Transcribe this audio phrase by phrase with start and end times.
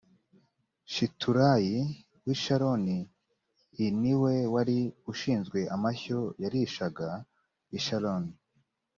[0.93, 1.77] shiturayi
[2.25, 2.99] w i sharoni
[3.83, 4.79] i ni we wari
[5.11, 7.09] ushinzwe amashyo yarishaga
[7.77, 8.33] i sharoni